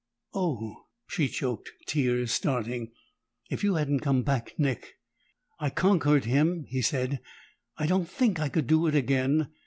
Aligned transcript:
"Oh!" 0.33 0.87
she 1.05 1.27
choked, 1.27 1.69
tears 1.85 2.31
starting. 2.31 2.91
"If 3.51 3.63
you 3.63 3.75
hadn't 3.75 3.99
come 3.99 4.23
back, 4.23 4.55
Nick!" 4.57 4.95
"I 5.59 5.69
conquered 5.69 6.25
him," 6.25 6.65
he 6.69 6.81
said. 6.81 7.19
"I 7.77 7.85
don't 7.85 8.09
think 8.09 8.39
I 8.39 8.49
could 8.49 8.65
do 8.65 8.87
it 8.87 8.95
again. 8.95 9.49